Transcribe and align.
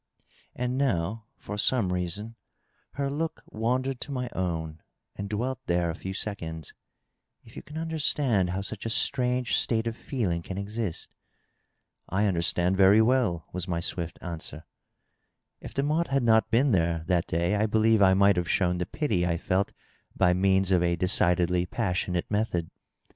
."(and 0.55 0.79
568 0.79 0.79
DOUGLAS 0.79 0.97
DUANE, 0.97 1.13
now, 1.13 1.25
for 1.37 1.57
some 1.59 1.89
reason^ 1.91 2.35
her 2.93 3.07
look 3.07 3.43
wandered 3.49 4.01
to 4.01 4.11
my 4.11 4.29
own 4.33 4.81
and 5.15 5.29
dwelt 5.29 5.59
there 5.67 5.91
a 5.91 5.93
few 5.93 6.13
seoonds) 6.15 6.69
^^ 6.69 6.73
if 7.43 7.55
you 7.55 7.61
can 7.61 7.77
understand 7.77 8.49
how 8.49 8.61
such 8.61 8.87
a 8.87 8.89
strange 8.89 9.55
state 9.55 9.85
of 9.85 9.95
feeling 9.95 10.41
can 10.41 10.57
exist.'' 10.57 11.11
'^I 12.11 12.27
understand 12.27 12.77
very 12.77 12.99
well/' 12.99 13.43
was 13.53 13.67
my 13.67 13.79
swift 13.79 14.17
answer. 14.23 14.65
If 15.59 15.75
Demotte 15.75 16.07
had 16.07 16.23
not 16.23 16.49
been 16.49 16.71
there^ 16.71 17.05
that 17.05 17.27
day^ 17.27 17.55
I 17.55 17.67
believe 17.67 18.01
I 18.01 18.13
mi^ht 18.15 18.37
have 18.37 18.49
shown 18.49 18.79
the 18.79 18.87
pity 18.87 19.23
I 19.27 19.37
felt 19.37 19.71
by 20.17 20.33
means 20.33 20.71
of 20.71 20.81
a 20.81 20.95
decidedly 20.95 21.67
passionate 21.67 22.27
meuiod. 22.27 22.71